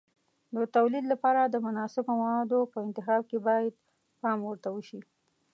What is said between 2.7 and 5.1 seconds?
په انتخاب کې باید پام ورته وشي.